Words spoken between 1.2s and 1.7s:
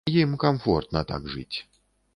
жыць.